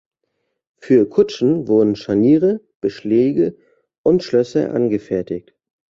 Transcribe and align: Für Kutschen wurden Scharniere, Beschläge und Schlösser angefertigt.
Für 0.77 1.07
Kutschen 1.07 1.67
wurden 1.67 1.95
Scharniere, 1.95 2.59
Beschläge 2.79 3.55
und 4.01 4.23
Schlösser 4.23 4.73
angefertigt. 4.73 5.53